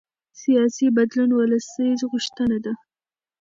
[0.41, 2.73] سیاسي بدلون ولسي غوښتنه ده